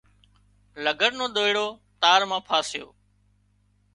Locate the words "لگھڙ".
0.85-1.11